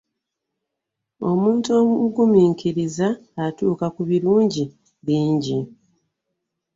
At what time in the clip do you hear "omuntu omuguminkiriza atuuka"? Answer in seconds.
1.29-3.87